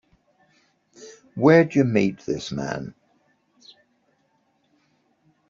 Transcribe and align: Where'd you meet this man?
Where'd 1.35 1.75
you 1.75 1.83
meet 1.83 2.21
this 2.21 2.51
man? 2.51 2.95